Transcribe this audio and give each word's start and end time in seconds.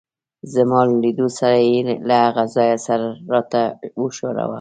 زما 0.53 0.81
له 0.89 0.95
لیدو 1.03 1.27
سره 1.39 1.57
يې 1.69 1.79
له 2.07 2.15
هغه 2.25 2.43
ځایه 2.55 2.77
سر 2.85 3.01
راته 3.33 3.61
وښوراوه. 4.01 4.49